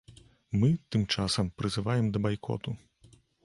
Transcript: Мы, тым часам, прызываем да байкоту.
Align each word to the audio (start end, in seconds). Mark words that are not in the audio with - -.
Мы, 0.59 0.69
тым 0.91 1.03
часам, 1.15 1.51
прызываем 1.57 2.05
да 2.11 2.17
байкоту. 2.27 2.75